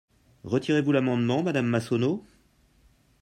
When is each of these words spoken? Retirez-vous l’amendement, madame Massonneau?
Retirez-vous 0.45 0.93
l’amendement, 0.93 1.43
madame 1.43 1.67
Massonneau? 1.67 2.25